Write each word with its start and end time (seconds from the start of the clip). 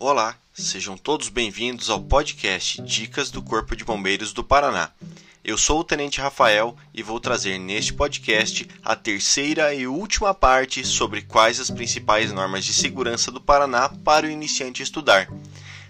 Olá, 0.00 0.36
sejam 0.54 0.96
todos 0.96 1.28
bem-vindos 1.28 1.90
ao 1.90 2.00
podcast 2.00 2.80
Dicas 2.82 3.32
do 3.32 3.42
Corpo 3.42 3.74
de 3.74 3.84
Bombeiros 3.84 4.32
do 4.32 4.44
Paraná. 4.44 4.92
Eu 5.42 5.58
sou 5.58 5.80
o 5.80 5.84
Tenente 5.84 6.20
Rafael 6.20 6.76
e 6.94 7.02
vou 7.02 7.18
trazer 7.18 7.58
neste 7.58 7.92
podcast 7.92 8.68
a 8.84 8.94
terceira 8.94 9.74
e 9.74 9.88
última 9.88 10.32
parte 10.32 10.86
sobre 10.86 11.22
quais 11.22 11.58
as 11.58 11.68
principais 11.68 12.30
normas 12.30 12.64
de 12.64 12.72
segurança 12.72 13.32
do 13.32 13.40
Paraná 13.40 13.88
para 13.88 14.28
o 14.28 14.30
iniciante 14.30 14.84
estudar. 14.84 15.28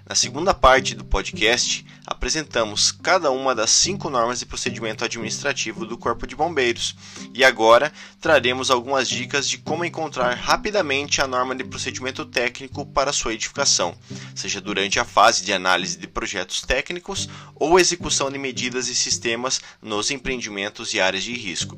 Na 0.08 0.14
segunda 0.14 0.54
parte 0.54 0.94
do 0.94 1.04
podcast, 1.04 1.84
apresentamos 2.06 2.90
cada 2.90 3.30
uma 3.30 3.54
das 3.54 3.68
cinco 3.68 4.08
normas 4.08 4.38
de 4.38 4.46
procedimento 4.46 5.04
administrativo 5.04 5.84
do 5.84 5.98
Corpo 5.98 6.26
de 6.26 6.34
Bombeiros 6.34 6.96
e 7.34 7.44
agora 7.44 7.92
traremos 8.18 8.70
algumas 8.70 9.06
dicas 9.06 9.46
de 9.46 9.58
como 9.58 9.84
encontrar 9.84 10.34
rapidamente 10.34 11.20
a 11.20 11.26
norma 11.26 11.54
de 11.54 11.62
procedimento 11.62 12.24
técnico 12.24 12.86
para 12.86 13.12
sua 13.12 13.34
edificação, 13.34 13.94
seja 14.34 14.62
durante 14.62 14.98
a 14.98 15.04
fase 15.04 15.44
de 15.44 15.52
análise 15.52 15.98
de 15.98 16.06
projetos 16.06 16.62
técnicos 16.62 17.28
ou 17.54 17.78
execução 17.78 18.30
de 18.30 18.38
medidas 18.38 18.88
e 18.88 18.94
sistemas 18.94 19.60
nos 19.82 20.10
empreendimentos 20.10 20.94
e 20.94 21.00
áreas 21.00 21.22
de 21.22 21.34
risco. 21.34 21.76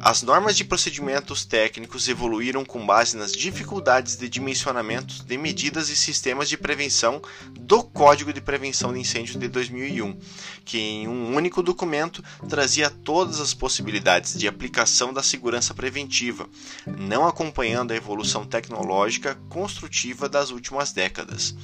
As 0.00 0.22
normas 0.22 0.56
de 0.56 0.64
procedimentos 0.64 1.44
técnicos 1.44 2.08
evoluíram 2.08 2.64
com 2.64 2.84
base 2.84 3.16
nas 3.16 3.32
dificuldades 3.32 4.16
de 4.16 4.28
dimensionamento 4.28 5.22
de 5.24 5.36
medidas 5.36 5.90
e 5.90 5.96
sistemas 5.96 6.48
de 6.48 6.56
prevenção 6.56 7.20
do 7.52 7.82
Código 7.82 8.32
de 8.32 8.40
Prevenção 8.40 8.92
de 8.92 9.00
Incêndios 9.00 9.38
de 9.38 9.46
2001, 9.46 10.18
que 10.64 10.78
em 10.78 11.08
um 11.08 11.34
único 11.34 11.62
documento 11.62 12.24
trazia 12.48 12.88
todas 12.88 13.40
as 13.40 13.52
possibilidades 13.52 14.38
de 14.38 14.48
aplicação 14.48 15.12
da 15.12 15.22
segurança 15.22 15.74
preventiva, 15.74 16.48
não 16.86 17.26
acompanhando 17.26 17.92
a 17.92 17.96
evolução 17.96 18.46
tecnológica 18.46 19.34
construtiva 19.48 20.28
das 20.28 20.50
últimas 20.50 20.92
décadas. 20.92 21.54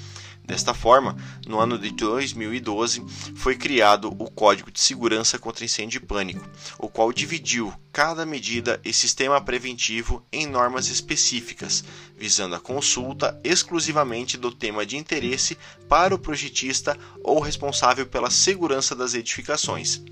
Desta 0.50 0.74
forma, 0.74 1.16
no 1.46 1.60
ano 1.60 1.78
de 1.78 1.92
2012 1.92 3.04
foi 3.36 3.54
criado 3.54 4.08
o 4.18 4.28
Código 4.28 4.68
de 4.68 4.80
Segurança 4.80 5.38
contra 5.38 5.64
Incêndio 5.64 5.98
e 6.02 6.04
Pânico, 6.04 6.44
o 6.76 6.88
qual 6.88 7.12
dividiu 7.12 7.72
cada 7.92 8.26
medida 8.26 8.80
e 8.84 8.92
sistema 8.92 9.40
preventivo 9.40 10.26
em 10.32 10.48
normas 10.48 10.88
específicas, 10.88 11.84
visando 12.16 12.56
a 12.56 12.60
consulta 12.60 13.40
exclusivamente 13.44 14.36
do 14.36 14.50
tema 14.50 14.84
de 14.84 14.96
interesse 14.96 15.56
para 15.88 16.16
o 16.16 16.18
projetista 16.18 16.98
ou 17.22 17.38
responsável 17.38 18.04
pela 18.04 18.28
segurança 18.28 18.96
das 18.96 19.14
edificações 19.14 20.02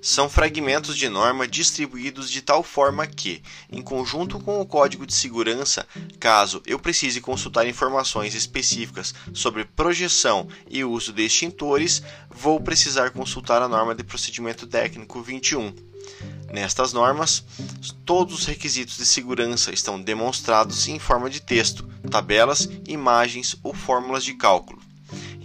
são 0.00 0.28
fragmentos 0.28 0.96
de 0.96 1.08
norma 1.08 1.46
distribuídos 1.46 2.30
de 2.30 2.40
tal 2.40 2.62
forma 2.62 3.06
que, 3.06 3.42
em 3.70 3.82
conjunto 3.82 4.38
com 4.38 4.60
o 4.60 4.66
código 4.66 5.06
de 5.06 5.14
segurança, 5.14 5.86
caso 6.20 6.62
eu 6.66 6.78
precise 6.78 7.20
consultar 7.20 7.66
informações 7.66 8.34
específicas 8.34 9.14
sobre 9.32 9.64
projeção 9.64 10.48
e 10.68 10.84
uso 10.84 11.12
de 11.12 11.24
extintores, 11.24 12.02
vou 12.30 12.60
precisar 12.60 13.10
consultar 13.10 13.60
a 13.62 13.68
norma 13.68 13.94
de 13.94 14.04
procedimento 14.04 14.66
técnico 14.66 15.20
21. 15.20 15.74
Nestas 16.50 16.92
normas, 16.92 17.44
todos 18.04 18.34
os 18.34 18.46
requisitos 18.46 18.96
de 18.96 19.04
segurança 19.04 19.72
estão 19.72 20.00
demonstrados 20.00 20.88
em 20.88 20.98
forma 20.98 21.28
de 21.28 21.40
texto, 21.40 21.86
tabelas, 22.10 22.68
imagens 22.86 23.56
ou 23.62 23.74
fórmulas 23.74 24.24
de 24.24 24.34
cálculo. 24.34 24.77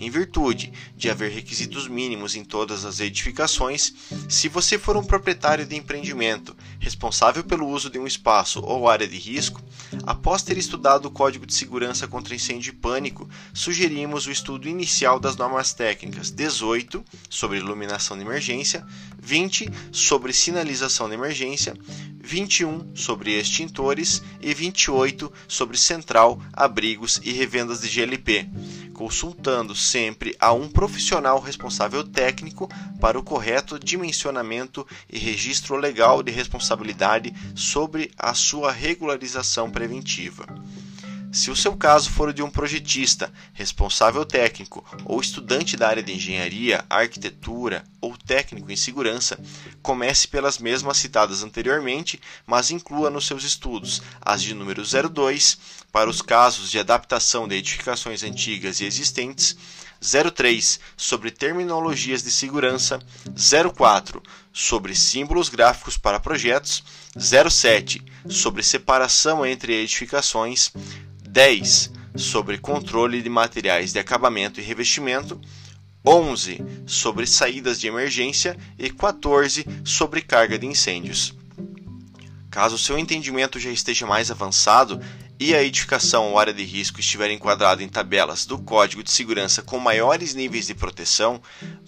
Em 0.03 0.09
virtude 0.09 0.73
de 0.97 1.09
haver 1.09 1.31
requisitos 1.31 1.87
mínimos 1.87 2.35
em 2.35 2.43
todas 2.43 2.83
as 2.83 2.99
edificações, 2.99 3.93
se 4.27 4.49
você 4.49 4.77
for 4.77 4.97
um 4.97 5.03
proprietário 5.03 5.65
de 5.65 5.77
empreendimento 5.77 6.53
responsável 6.77 7.41
pelo 7.41 7.65
uso 7.65 7.89
de 7.89 7.97
um 7.97 8.05
espaço 8.05 8.59
ou 8.59 8.89
área 8.89 9.07
de 9.07 9.17
risco, 9.17 9.61
após 10.05 10.43
ter 10.43 10.57
estudado 10.57 11.05
o 11.05 11.11
Código 11.11 11.45
de 11.45 11.53
Segurança 11.53 12.05
contra 12.05 12.35
Incêndio 12.35 12.71
e 12.71 12.75
Pânico, 12.75 13.29
sugerimos 13.53 14.27
o 14.27 14.31
estudo 14.31 14.67
inicial 14.67 15.21
das 15.21 15.37
normas 15.37 15.73
técnicas 15.73 16.29
18 16.29 17.01
sobre 17.29 17.59
iluminação 17.59 18.17
de 18.17 18.23
emergência, 18.23 18.85
20 19.21 19.71
sobre 19.89 20.33
sinalização 20.33 21.07
de 21.07 21.15
emergência, 21.15 21.77
21 22.21 22.93
sobre 22.93 23.39
extintores 23.39 24.21
e 24.41 24.53
28 24.53 25.31
sobre 25.47 25.77
central, 25.77 26.41
abrigos 26.51 27.21
e 27.23 27.31
revendas 27.31 27.79
de 27.79 27.87
GLP 27.87 28.49
consultando 28.93 29.75
sempre 29.75 30.35
a 30.39 30.53
um 30.53 30.69
profissional 30.69 31.39
responsável 31.39 32.03
técnico 32.03 32.69
para 33.01 33.19
o 33.19 33.23
correto 33.23 33.79
dimensionamento 33.79 34.87
e 35.09 35.17
registro 35.17 35.75
legal 35.75 36.21
de 36.21 36.31
responsabilidade 36.31 37.33
sobre 37.55 38.11
a 38.17 38.33
sua 38.33 38.71
regularização 38.71 39.69
preventiva. 39.69 40.45
Se 41.33 41.49
o 41.49 41.55
seu 41.55 41.75
caso 41.75 42.11
for 42.11 42.29
o 42.29 42.33
de 42.33 42.43
um 42.43 42.49
projetista, 42.49 43.33
responsável 43.53 44.23
técnico 44.23 44.85
ou 45.03 45.19
estudante 45.19 45.75
da 45.75 45.87
área 45.87 46.03
de 46.03 46.13
engenharia, 46.13 46.85
arquitetura 46.87 47.83
ou 47.99 48.15
técnico 48.15 48.71
em 48.71 48.75
segurança, 48.75 49.39
comece 49.81 50.27
pelas 50.27 50.59
mesmas 50.59 50.97
citadas 50.97 51.41
anteriormente, 51.41 52.21
mas 52.45 52.69
inclua 52.69 53.09
nos 53.09 53.25
seus 53.25 53.43
estudos 53.43 53.99
as 54.21 54.43
de 54.43 54.53
número 54.53 54.83
02 54.83 55.57
para 55.91 56.07
os 56.07 56.21
casos 56.21 56.69
de 56.69 56.77
adaptação 56.77 57.47
de 57.47 57.55
edificações 57.55 58.21
antigas 58.21 58.79
e 58.79 58.85
existentes, 58.85 59.57
03 60.35 60.79
sobre 60.95 61.31
terminologias 61.31 62.21
de 62.21 62.29
segurança, 62.29 62.99
04 63.75 64.21
sobre 64.51 64.93
símbolos 64.93 65.49
gráficos 65.49 65.97
para 65.97 66.19
projetos, 66.19 66.83
07 67.17 68.03
sobre 68.29 68.61
separação 68.61 69.43
entre 69.43 69.73
edificações, 69.73 70.71
10 71.33 71.91
sobre 72.15 72.59
controle 72.59 73.19
de 73.19 73.27
materiais 73.27 73.91
de 73.91 73.97
acabamento 73.97 74.59
e 74.59 74.63
revestimento, 74.63 75.41
11 76.05 76.63
sobre 76.85 77.25
saídas 77.25 77.79
de 77.79 77.87
emergência 77.87 78.55
e 78.77 78.91
14 78.91 79.65
sobre 79.83 80.21
carga 80.21 80.59
de 80.59 80.67
incêndios. 80.67 81.33
Caso 82.51 82.77
seu 82.77 82.99
entendimento 82.99 83.59
já 83.59 83.71
esteja 83.71 84.05
mais 84.05 84.29
avançado 84.29 85.01
e 85.39 85.55
a 85.55 85.63
edificação 85.63 86.29
ou 86.29 86.37
área 86.37 86.53
de 86.53 86.63
risco 86.63 86.99
estiver 86.99 87.31
enquadrada 87.31 87.81
em 87.81 87.89
tabelas 87.89 88.45
do 88.45 88.59
Código 88.59 89.01
de 89.01 89.09
Segurança 89.09 89.63
com 89.63 89.79
maiores 89.79 90.35
níveis 90.35 90.67
de 90.67 90.75
proteção, 90.75 91.41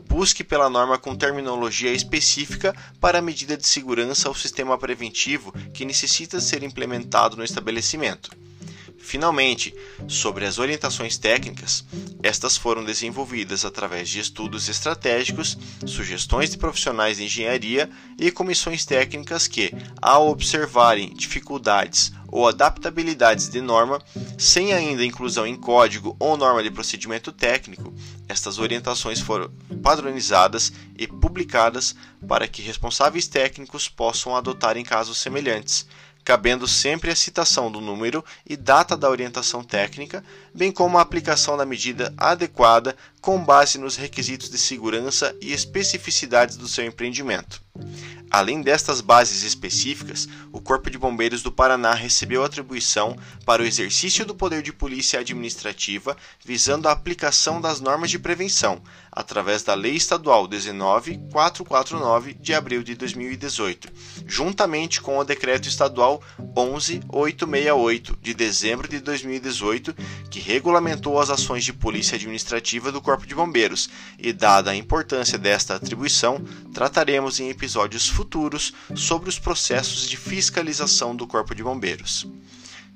busque 0.09 0.43
pela 0.43 0.71
norma 0.71 0.97
com 0.97 1.15
terminologia 1.15 1.93
específica 1.93 2.75
para 2.99 3.19
a 3.19 3.21
medida 3.21 3.55
de 3.55 3.67
segurança 3.67 4.27
ou 4.27 4.33
sistema 4.33 4.75
preventivo 4.75 5.51
que 5.71 5.85
necessita 5.85 6.41
ser 6.41 6.63
implementado 6.63 7.37
no 7.37 7.43
estabelecimento. 7.43 8.31
Finalmente, 9.05 9.71
sobre 10.07 10.47
as 10.47 10.57
orientações 10.57 11.15
técnicas, 11.15 11.85
estas 12.23 12.57
foram 12.57 12.83
desenvolvidas 12.83 13.63
através 13.63 14.09
de 14.09 14.19
estudos 14.19 14.67
estratégicos, 14.67 15.55
sugestões 15.85 16.49
de 16.49 16.57
profissionais 16.57 17.17
de 17.17 17.25
engenharia 17.25 17.87
e 18.17 18.31
comissões 18.31 18.83
técnicas 18.83 19.47
que, 19.47 19.71
ao 20.01 20.27
observarem 20.27 21.13
dificuldades 21.13 22.13
ou 22.27 22.47
adaptabilidades 22.47 23.47
de 23.47 23.61
norma, 23.61 24.01
sem 24.39 24.73
ainda 24.73 25.05
inclusão 25.05 25.45
em 25.45 25.55
código 25.55 26.15
ou 26.19 26.35
norma 26.35 26.63
de 26.63 26.71
procedimento 26.71 27.31
técnico, 27.31 27.93
estas 28.27 28.57
orientações 28.57 29.19
foram 29.19 29.51
padronizadas 29.83 30.73
e 30.97 31.05
publicadas 31.05 31.95
para 32.27 32.47
que 32.47 32.63
responsáveis 32.63 33.27
técnicos 33.27 33.87
possam 33.87 34.35
adotar 34.35 34.77
em 34.77 34.83
casos 34.83 35.19
semelhantes 35.19 35.85
cabendo 36.25 36.67
sempre 36.67 37.11
a 37.11 37.15
citação 37.15 37.71
do 37.71 37.79
número 37.79 38.25
e 38.49 38.57
data 38.57 38.97
da 38.97 39.07
orientação 39.07 39.63
técnica, 39.63 40.23
bem 40.51 40.71
como 40.71 40.97
a 40.97 41.01
aplicação 41.01 41.55
da 41.55 41.67
medida 41.67 42.11
adequada 42.17 42.97
com 43.21 43.37
base 43.37 43.77
nos 43.77 43.95
requisitos 43.95 44.49
de 44.49 44.57
segurança 44.57 45.35
e 45.39 45.53
especificidades 45.53 46.57
do 46.57 46.67
seu 46.67 46.83
empreendimento. 46.83 47.61
Além 48.35 48.61
destas 48.61 48.99
bases 48.99 49.43
específicas, 49.43 50.27
o 50.51 50.59
Corpo 50.59 50.89
de 50.89 50.97
Bombeiros 50.97 51.41
do 51.41 51.53
Paraná 51.53 51.93
recebeu 51.93 52.43
atribuição 52.43 53.15
para 53.45 53.63
o 53.63 53.65
exercício 53.65 54.25
do 54.25 54.35
poder 54.35 54.61
de 54.61 54.73
polícia 54.73 55.21
administrativa 55.21 56.17
visando 56.43 56.89
a 56.89 56.91
aplicação 56.91 57.61
das 57.61 57.79
normas 57.79 58.11
de 58.11 58.19
prevenção, 58.19 58.81
através 59.09 59.63
da 59.63 59.73
Lei 59.73 59.95
Estadual 59.95 60.49
19449 60.49 62.33
de 62.33 62.53
abril 62.53 62.83
de 62.83 62.93
2018, 62.95 63.87
juntamente 64.27 64.99
com 64.99 65.17
o 65.17 65.23
Decreto 65.23 65.69
Estadual 65.69 66.21
11868 66.37 68.17
de 68.21 68.33
dezembro 68.33 68.89
de 68.89 68.99
2018, 68.99 69.95
que 70.29 70.41
regulamentou 70.41 71.17
as 71.21 71.29
ações 71.29 71.63
de 71.63 71.71
polícia 71.71 72.17
administrativa 72.17 72.91
do 72.91 73.01
Corpo 73.01 73.25
de 73.25 73.33
Bombeiros, 73.33 73.89
e 74.19 74.33
dada 74.33 74.71
a 74.71 74.75
importância 74.75 75.37
desta 75.37 75.75
atribuição, 75.75 76.43
trataremos 76.73 77.39
em 77.39 77.49
episódios 77.49 78.09
futuros 78.25 78.73
sobre 78.95 79.29
os 79.29 79.37
processos 79.37 80.09
de 80.09 80.17
fiscalização 80.17 81.15
do 81.15 81.27
Corpo 81.27 81.53
de 81.53 81.63
Bombeiros. 81.63 82.27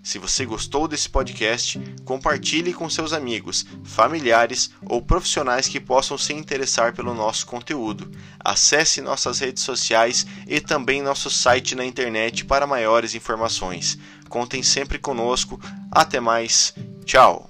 Se 0.02 0.18
você 0.18 0.46
gostou 0.46 0.88
desse 0.88 1.10
podcast, 1.10 1.80
compartilhe 2.04 2.74
com 2.74 2.90
seus 2.90 3.14
amigos, 3.14 3.66
familiares 3.84 4.72
ou 4.86 5.02
profissionais 5.02 5.68
que 5.68 5.80
possam 5.80 6.18
se 6.18 6.34
interessar 6.34 6.94
pelo 6.94 7.14
nosso 7.14 7.46
conteúdo. 7.46 8.10
Acesse 8.40 9.02
nossas 9.02 9.40
redes 9.40 9.62
sociais 9.62 10.26
e 10.48 10.60
também 10.60 11.02
nosso 11.02 11.30
site 11.30 11.76
na 11.76 11.86
internet 11.86 12.46
para 12.46 12.66
maiores 12.66 13.14
informações. 13.14 14.00
Contem 14.30 14.64
sempre 14.64 14.98
conosco. 14.98 15.60
Até 15.92 16.20
mais. 16.20 16.74
Tchau. 17.06 17.49